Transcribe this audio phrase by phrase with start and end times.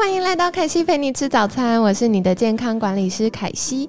[0.00, 3.86] 欢迎来到凯西陪你吃早餐，我是你的健康管理师凯西。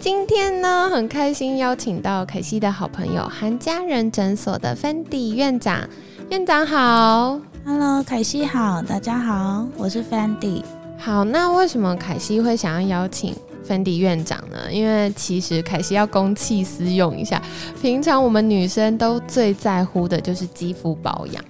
[0.00, 5.88] 今天呢，很开心邀请到凯西的好朋友韩家人诊所的芬迪院长。
[6.30, 10.64] 院长好，Hello，凯西好，大家好，我是芬迪。
[10.98, 14.58] 好，那为什么凯西会想要邀请芬迪院长呢？
[14.68, 17.40] 因为其实凯西要公器私用一下，
[17.80, 21.44] 平常我们女生都最在乎的就是肌肤保养。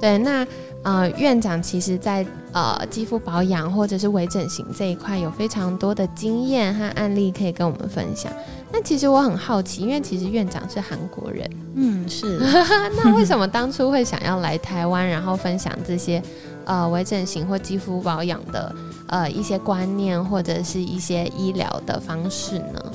[0.00, 0.46] 对，那。
[0.88, 8.32] 呃，院长其实，在呃肌肤保养或者是微整形这一块，有非常多的经验和案例可以跟我们分享。
[8.72, 12.38] 那其实我很好奇，因为其实院长是韩国人，嗯，是。
[12.96, 16.22] 那为什么当初会想要来台湾，然后分享这些
[16.64, 18.74] 呃微整形或肌肤保养的
[19.08, 22.92] 呃一些观念，或者是一些医疗的方式呢？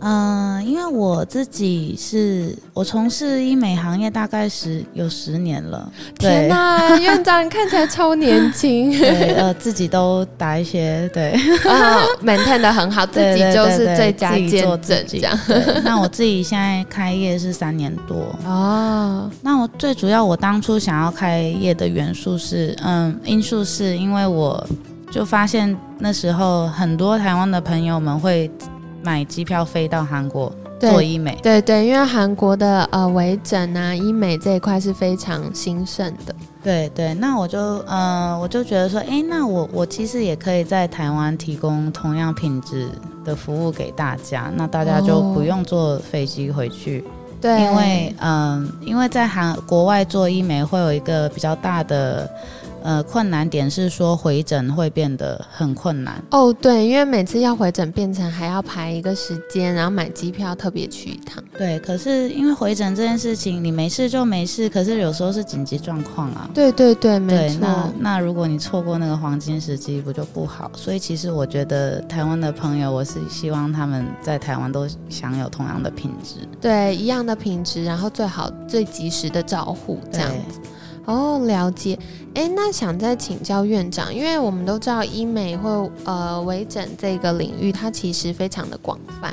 [0.00, 5.90] 嗯，因为我自己是我从事医美行业大概十有十年了。
[6.18, 8.90] 天哪， 院长看起来超年轻。
[8.96, 11.32] 对， 呃，自己都打一些对
[11.68, 15.36] 啊，maintain 的很好，自己就是最佳见证这样。
[15.82, 19.28] 那我自己现在开业是三年多哦。
[19.42, 24.64] 那我最主要我当初想要开业的元素是，嗯，因素是因为我
[25.10, 28.48] 就发现那时候很多台湾的朋友们会。
[29.02, 37.14] 买机票飞到韩国做医美，对对，因为韩国的呃微整啊医美这一块是非常兴盛的，对对。
[37.14, 42.88] 那我就呃我就觉得说，哎，那我我其实也可以在台湾提供同样品质
[43.24, 47.04] 的服务给大家，那大家就不用坐飞机回去，
[47.40, 52.30] 对，因为嗯，因为在韩国外做医美会有一个比较大的。
[52.82, 56.52] 呃，困难点是说回诊会变得很困难哦。
[56.52, 61.42] 对，因为每次要回诊，变成还要排一个时间，然后买机票特别去一趟。
[61.56, 66.48] 对，可是因为回诊这件事情，你没事就没事，可是有时候是紧急状况啊。
[66.54, 67.58] 对对对，没错。
[67.60, 70.70] 那那如果你错过那个黄金时机，不就不好？
[70.74, 80.60] 所以其实我觉得台湾的朋友，我是希望他们在台湾都享有同样的品质，对，一样的品质，然后最好最及时的照护，这样子。
[81.08, 81.98] 哦，了解。
[82.34, 89.32] 哎，那想再请教院长，因为我们都知道医美或呃微整这个领域，它其实非常的广泛。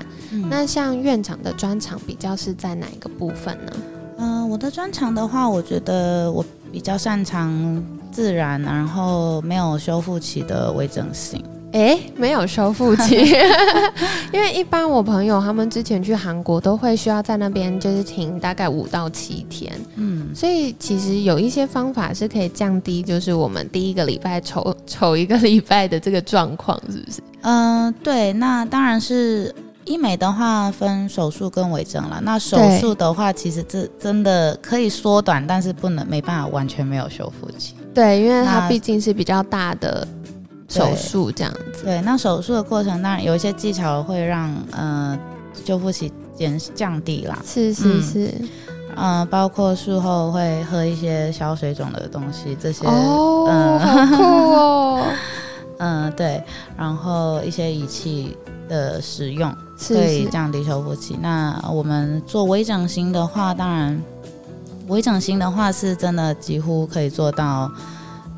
[0.50, 3.74] 那像院长的专长比较是在哪一个部分呢？
[4.18, 11.44] 嗯，我的专长的话，我觉得我比较擅长自然，然后没有修复期的微整形。
[11.75, 13.18] 哎，没有修复期，
[14.31, 27.19] 因为一般我朋友他们之前去韩国都会需要在那边就是停大概五到七天，嗯，所以其实有一些方法是可以降低，就是我们第一个礼拜丑丑一个礼拜的这个状况，是不是？
[27.41, 29.53] 嗯，对，那当然是
[29.84, 32.22] 医美的话分手术跟微整了。
[32.24, 37.75] 那手术的话，其实这真的可以缩短，但是不能没办法完全没有修复期。
[37.94, 40.08] 对，因为它毕竟是比较大的。
[40.80, 45.18] 手术这样子，对，那手术的过程当然有一些技巧会让呃
[45.66, 48.34] 修复期减降低啦，是是是，
[48.96, 55.03] 嗯，包括术后会喝一些消水肿的东西，这些哦，好酷哦，
[55.80, 56.44] 嗯对，
[56.78, 58.38] 然后一些仪器
[58.68, 59.53] 的使用
[59.88, 61.18] 可以降低修复期。
[61.22, 64.02] 那我们做微整形的话，当然
[64.88, 67.72] 微整形的话是真的几乎可以做到。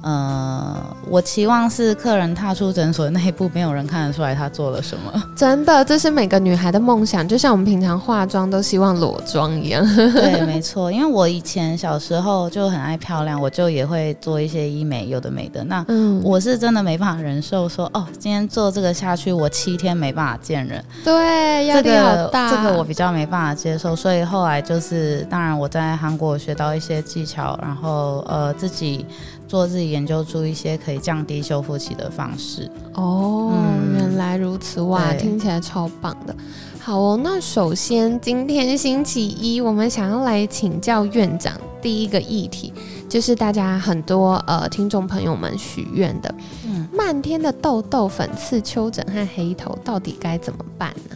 [0.01, 0.75] 呃，
[1.09, 5.11] 我期望是客人踏出诊所的那一步，没有人看得出来他做了什么。
[5.35, 9.83] 真的，这是每个女孩的梦想，就像我们平常化妆都希望裸妆一样。
[9.95, 15.63] 对，没错，因为我以前小时候就很爱漂亮，我就也会做一些医美，有的没的。
[15.63, 15.85] 那
[16.23, 20.83] 我是真的没办法忍受说，哦，今天做这个下去，我七天没办法见人。
[21.03, 22.49] 对，压力好大。
[22.49, 29.05] 这个我比较没办法接受，所以后来就是，当然我在韩国学到一些技巧，然后呃自己。
[29.47, 33.53] 做自己研究出一些可以降低修复期的方式哦，
[33.93, 36.35] 原来如此哇，听起来超棒的。
[36.79, 42.73] 好哦，那首先今天星期一，我们想要来请教院长第一个议题，
[43.09, 46.33] 就是大家很多呃听众朋友们许愿的，
[46.65, 51.15] 嗯，漫天的痘痘、粉刺、丘疹和黑头，到底该怎么办呢？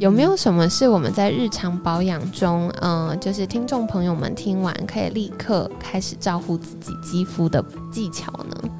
[0.00, 7.62] 有没有什么是我们在日常保养中，嗯，就是听众朋友们听完可以立刻开始照顾自己肌肤的
[7.92, 8.70] 技巧呢？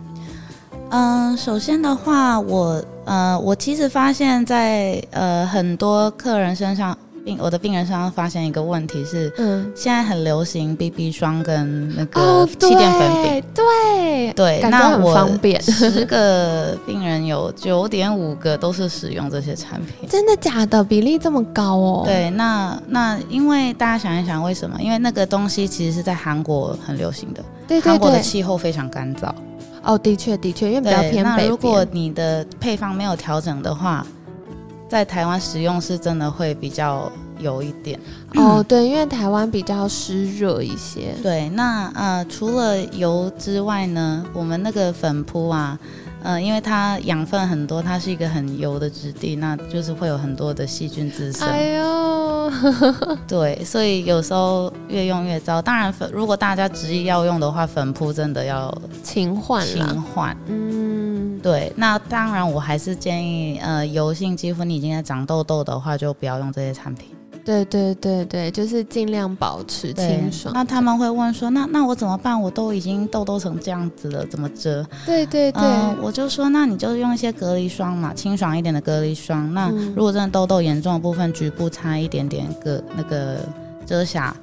[0.88, 15.61] 嗯，首先的话，我呃，我其实发现，在呃很多客人身上，病我的病人身上发现一个问题是，嗯，现在很流行 BB 霜跟那个气垫粉饼，对对，那我方便。
[15.62, 20.82] 十个病人有九点五个都是使用这些产品， 真的假的？
[20.82, 22.02] 比例这么高哦？
[22.05, 24.81] 对，那那因为大家想一想，为什么？
[24.81, 29.32] 因为那个东西其实是在韩国很流行的，对对对，韩国的气候非常干燥。
[29.82, 34.06] 哦，的确的确，因为比较偏北那如果你的配方没有调整的话，
[34.91, 37.99] 在台湾使用是真的会比较油一点。
[38.35, 41.15] 哦，对，因为台湾比较湿热一些。
[41.23, 45.79] 对，那呃，除了油之外呢，我们那个粉扑啊。
[46.23, 51.49] 嗯，因为它养分很多，它是一个很油的质地，那就是会有很多的细菌滋生。
[51.49, 52.53] 哎呦，
[53.27, 55.63] 对，所以有时候越用越糟。
[55.63, 58.71] 当然，粉如果大家执意要用的话，粉扑真的要
[59.03, 60.37] 勤换勤换。
[60.47, 60.80] 嗯，
[61.43, 61.73] 对。
[61.77, 67.09] 那当然，我还是建议，呃，油性肌肤你已经在长痘痘的话，就不要用这些产品。
[67.43, 70.53] 对对对对，就是尽量保持清爽。
[70.53, 72.41] 那他们会问说，那那我怎么办？
[72.41, 74.87] 我都已经痘痘成这样子了，怎么遮？
[75.07, 75.63] 对对对，
[76.03, 79.53] 我就说，那你就用一些隔离霜嘛，清爽一点的隔离霜。
[79.55, 83.39] 那如果真的痘痘严重的部分，局部擦一点点个那个
[83.87, 84.37] 遮瑕，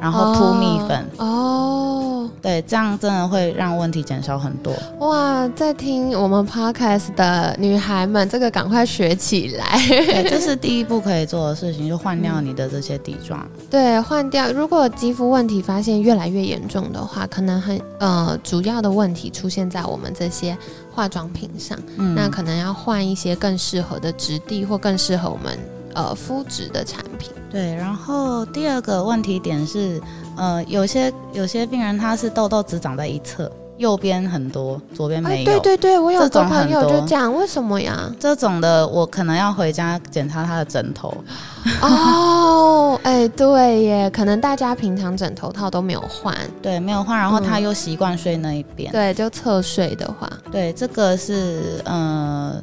[0.00, 1.06] 然后铺蜜粉。
[1.18, 2.28] 哦。
[2.42, 4.72] 对，这样真的会让问题减少很多。
[5.00, 9.78] 哇，在听我们 podcast 的女孩们，这个赶快学起来。
[10.24, 13.46] 这是第一步可以做的事情，就换掉你的这些底妆。
[13.68, 14.50] 对，换掉。
[14.52, 20.56] 如果肌肤问题发现越来越严重的话，可能很呃主要的问题出现在我们这些
[20.94, 21.78] 化妆品上。
[21.98, 25.58] 嗯，那可能要换一些更适合的质地或更适合我们
[25.94, 27.30] 呃肤质的产品。
[27.50, 30.00] 对，然后第二个问题点是。
[30.36, 35.44] 呃，有些有些病人他是痘痘只长在一侧，右边很多，左边没有。
[35.44, 38.10] 对对对，我有个朋友就讲，为什么呀？
[38.18, 41.12] 这种的我可能要回家检查他的枕头。
[41.82, 52.54] 哦，哎，对耶，可能大家平常枕头套都没有换，对，没有换，然后他又习惯睡那一边，对，就侧睡的话，对，这个是呃。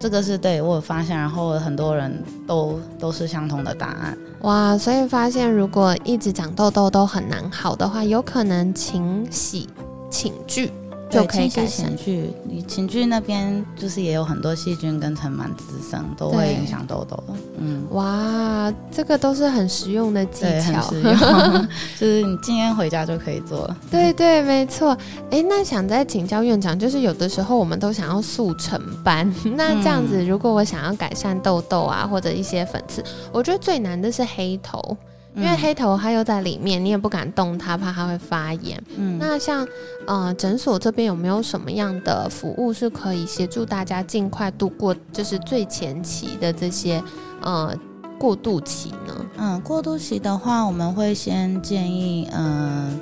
[0.00, 4.16] 这个是对我有发现，然后很多人都都是相同的答案。
[4.40, 9.68] 哇，所以发现如果一直长痘痘都很难好的话，有可能勤洗
[10.10, 10.72] 寝具。
[11.10, 11.96] 就可以改善。
[11.96, 17.22] 去你情绪那边，就是也有很多细菌跟尘螨滋生，都会影响痘痘
[17.58, 21.68] 嗯，哇，这个都是很实用的技巧，很实 用，
[21.98, 23.76] 就是你今天回家就可以做了。
[23.90, 24.96] 对对，没错。
[25.30, 33.02] 哎，那想再请教院长，就是有的时候我们都想要速成斑， 那这样子，如果我想要改善痘痘啊，或者一些粉刺，
[33.32, 34.96] 我觉得最难的是黑头。
[35.34, 38.82] 因为黑头它又在里面，你也不敢动它，怕它会发炎。
[38.96, 39.66] 嗯，那像
[40.06, 47.02] 呃诊所这边有没有什么样的服务是可以协助大家尽快度过，就是最前期的这些
[47.42, 47.74] 呃
[48.18, 49.26] 过渡期呢？
[49.36, 53.00] 嗯，过渡期的话，我们会先建议，嗯，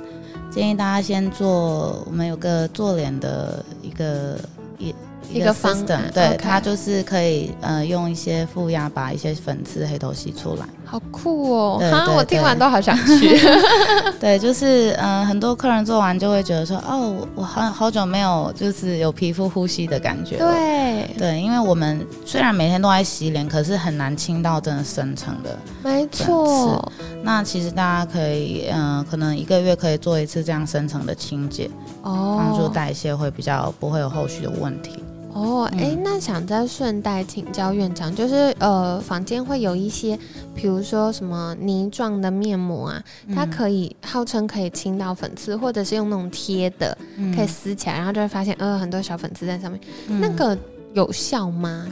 [0.51, 4.39] 建议大家先做，我们有个做脸的一个
[4.77, 4.93] 一。
[5.31, 11.79] 一个方案，对，它就是可以呃用一些负压把一些粉刺、黑头吸出来，好酷哦！
[11.79, 13.39] 哈，我听完都好想去。
[14.19, 20.37] 对，就是嗯，很多客人做完就会觉得说，哦，我好好久没有就是有皮肤呼吸的感觉。
[20.37, 26.91] 对对，因为我们虽然每天都在洗脸，可是很难清到真的深层的没错。
[27.21, 31.69] 那其实大家可以嗯，可能一个月可以做一次这样深层的清洁，
[32.01, 35.03] 哦，帮助代谢会比较不会有后续的问题。
[35.39, 40.19] 哦，哎，那想再顺带请教院长，就是呃，房间会有一些，
[40.53, 43.01] 比如说什么泥状的面膜啊，
[43.33, 46.97] 它可以号称可以清到粉刺，或者是用那种贴的，
[47.33, 49.79] 可以撕起来，然后就会发现呃很多小粉刺在上面，
[50.19, 50.57] 那个
[50.93, 51.87] 有效吗？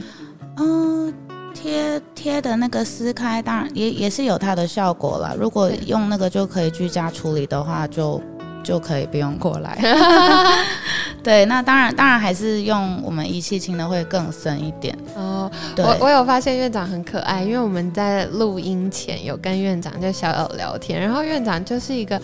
[0.58, 1.14] 嗯，
[1.54, 5.34] 贴贴的那个撕开，当然也也是有它的效果了。
[5.34, 8.20] 如果用那个就可以居家处理的话，就。
[8.64, 9.78] 就可以不用过来，
[11.28, 15.50] 对，那当然，当然还是用我们仪器清的会更深一点哦。
[15.76, 22.18] 我我有发现院长很可爱，因为我们在录音前有跟院长就小小聊天，然后院长就是一个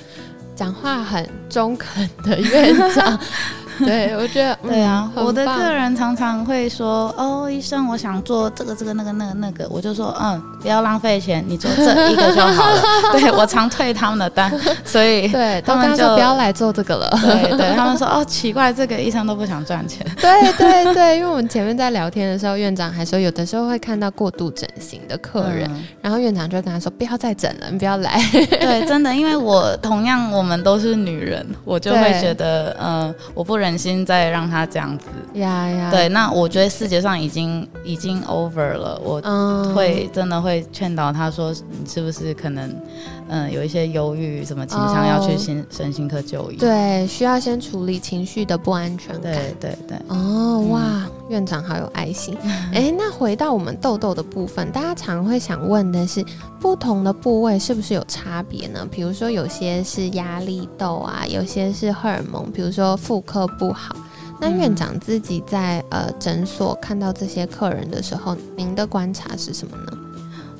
[0.56, 3.20] 讲话很中肯的院长。
[3.84, 12.82] 对，我觉得对啊，我的客人常常会说：“哦，医生，我想做这个、这个、那个、那个、那个。”我就说：“嗯，不要浪费钱，你做这一个就好了。
[13.12, 14.52] ”对我常退他们的单，
[14.84, 17.10] 所以对他们就不要来做这个了。
[17.22, 25.68] 对对， 他们说：“哦，奇怪，这个医生都不想赚钱。”对对对，因为我们前面在聊天的时候，院长还说有的时候会看到过度整形的客人，
[26.00, 28.20] 然后院长就跟他说：“不要再整了，你不要来。”
[28.60, 33.63] 对，真的，因为我同样我们都是女人，我就会觉得，嗯，我不忍。
[33.64, 35.06] 忍心再让他这样子。
[35.38, 39.20] 呀呀，对，那我觉得世界上已经已经 over 了，我
[39.74, 42.72] 会真的会劝导他说，你是不是可能？
[43.26, 46.56] 嗯，有一些忧郁什么倾向，要去心身心科就医。
[46.56, 49.32] 对，需要先处理情绪的不安全感。
[49.32, 49.96] 对对对。
[50.08, 52.36] 哦，哇，院长好有爱心。
[52.72, 56.24] 哎，那回到我们痘痘的部分，大家常会想问的是，
[56.60, 58.86] 不同的部位是不是有差别呢？
[58.90, 63.96] 比如说有些是压力痘啊，有些是荷尔蒙，比如说妇科不好。
[64.40, 69.98] 那院长自己在呃诊所看到这些客人的时候，您的观察是什么呢？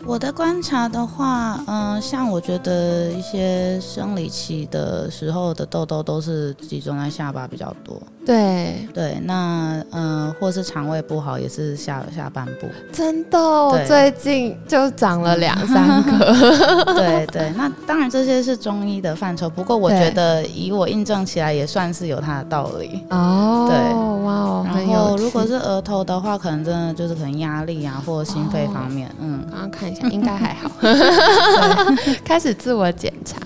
[0.06, 8.00] 我的观察的话，嗯，像我觉得一些生理期的时候的痘痘都是集中在下巴比较多。
[8.25, 12.66] 对对，那嗯，或是肠胃不好也是下下半部。
[12.93, 16.95] 真的，我最近就长了两三个。
[16.95, 23.04] 对对，那当然这些是中医的范畴，不过我觉得以我印证起来也算是有它的道理。
[23.11, 23.76] 哦，对，
[24.25, 30.71] 哇哦，然后如果是额头的话，可能真的就是可能压力啊，或心肺方面，嗯，刚刚看一下，应该还好。
[32.25, 33.37] 开始自我检查。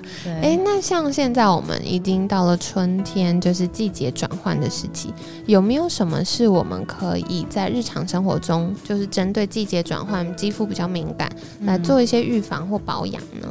[0.41, 4.69] 哎，那像现在我们已经到了春天，就是季节转换的。
[4.71, 5.13] 时期
[5.47, 11.29] 有没有什么是我们可以在日常生活中，就是针对季节转换、肌肤比较敏感
[11.63, 13.49] 来做一些预防或保养呢？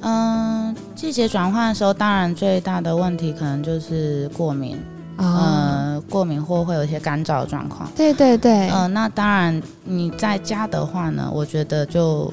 [0.00, 4.78] 嗯，季节转换的时候，当然最大的问题可能就是过敏，
[5.18, 7.90] 嗯，过敏或会有一些干燥的状况。
[7.94, 12.32] 对对对，嗯，那当然你在家的话呢，我觉得就。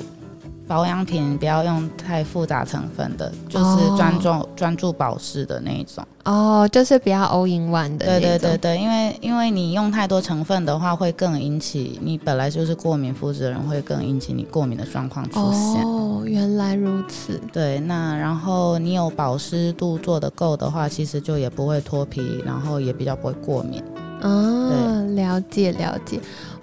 [0.67, 6.05] 保养品不要用太复杂成分的，就是专注专注保湿的那一种。
[6.23, 8.05] 哦，就是比较 all in one 的。
[8.05, 15.83] 对对对对，因为因为你用太多成分的话，会更引起你本来就是过敏肤质的人，会更引起你过敏的状况出现。
[15.83, 17.39] 哦，原来如此。
[17.51, 23.83] 对，那然后你有保湿度做的够的话，其实就也不会脱皮，然后也比较不会过敏。
[24.21, 26.17] 哦，了解了解。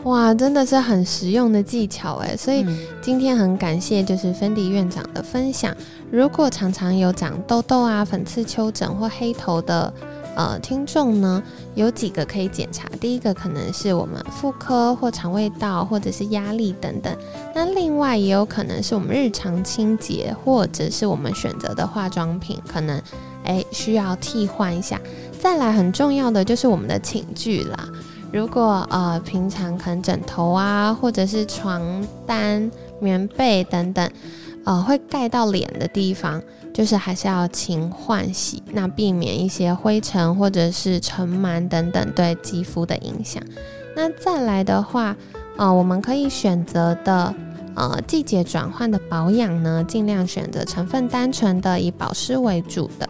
[0.04, 2.64] 哇，真的是很实用的技巧哎，所以
[3.02, 5.74] 今天很感谢就是芬迪院长的分享。
[6.10, 9.92] 如果常常有长痘痘啊、粉刺、丘疹或黑头的
[10.34, 11.42] 呃听众呢，
[11.74, 12.88] 有几个可以检查。
[12.98, 17.14] 第一个可能是我们妇科或肠胃道，或者是压力等等。
[17.54, 23.00] 那另外也有可能是我们日常清洁，或者是我们选择的化妆品，可能
[23.44, 24.98] 诶需要替换一下。
[25.38, 27.88] 再来很重要的就是我们的寝具啦。
[28.32, 31.82] 如果呃平常可能枕头啊，或者是床
[32.26, 32.70] 单、
[33.00, 34.08] 棉被等等，
[34.64, 36.40] 呃会盖到脸的地方，
[36.72, 43.42] 就是还是要勤换洗，那避免一些灰尘或者是尘螨等等对肌肤的影响。
[43.96, 45.16] 那再来的话，
[45.56, 47.34] 呃我们可以选择的
[47.74, 53.08] 呃季节转换的保养呢，尽量选择成分单纯的，以保湿为主的，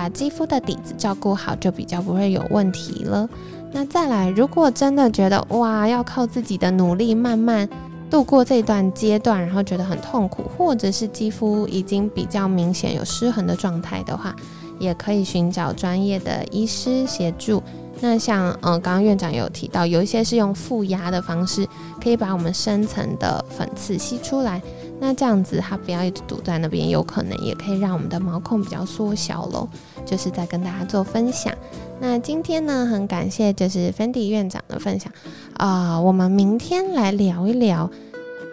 [0.00, 3.28] 把肌肤的底子照顾好，就比较不会有问题了。
[3.70, 7.68] 那再来，如果真的觉得哇，要靠自己的努力慢慢
[8.10, 14.34] 度过这段阶段，然后觉得很痛苦，或者是肌肤已经比较明显有失衡的状态的话，
[14.78, 17.62] 也可以寻找专业的医师协助。
[18.00, 21.68] 那像嗯，刚刚院长有提到，有一些是用负压的方式，
[22.02, 24.62] 可以把我们深层的粉刺吸出来。
[25.00, 29.66] 那这样子，它不要一直堵在那边，有可能也可以让我们的毛孔比较缩小喽。
[30.04, 31.52] 就是在跟大家做分享。
[32.00, 35.12] 那今天呢，很感谢就是芬迪院长的分享
[35.56, 36.00] 啊。
[36.00, 37.88] 我们明天来聊一聊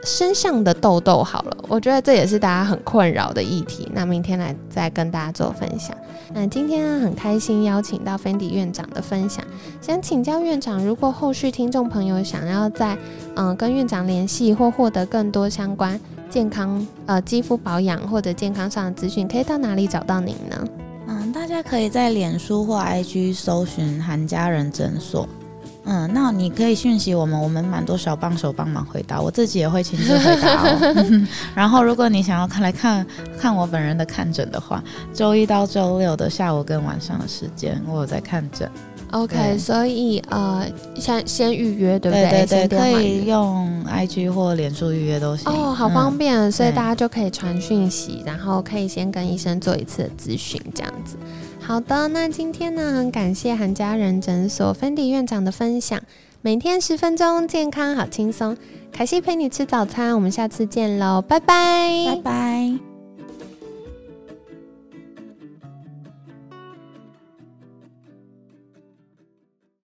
[0.03, 3.89] 身上的痘痘好了，我觉得这也是大家很困扰的议题。
[3.93, 5.95] 那明天来再跟大家做分享。
[6.33, 9.43] 那今天呢，很开心邀请到芬迪院长的分享，
[9.81, 12.97] 想请教院长，如果后续听众朋友想要在
[13.35, 20.67] 嗯跟院长联系或获得更多相关健康呃肌肤保养或者健康上的资讯，可以到哪里找到您呢？
[21.07, 25.27] 嗯，大家可以在脸书或 IG 搜寻韩家人诊所。
[25.89, 31.27] 嗯，那你可以讯息我们，我们蛮多小帮手帮忙回答，我自己也会亲自回答哦。
[31.55, 33.07] 然后，如果你想要看来看
[33.39, 38.69] 看我本人的看诊的话，周一到周六的下午跟晚上的时间，我有在看诊。
[39.11, 42.45] OK，所以呃，先先预约，对不对？
[42.45, 45.51] 对对对，可以用 IG 或脸书预约都行。
[45.51, 51.15] 哦，好方便，所以大家就可以传讯息，然后可以先跟医生做一次的咨询，这样子。
[51.59, 56.01] 好的，那今天呢，很感谢韩家人诊所芬迪院长的分享，
[56.41, 58.57] 每天十分钟，健康好轻松。
[58.91, 62.96] 凯西陪你吃早餐，我们下次见喽，拜拜，拜拜。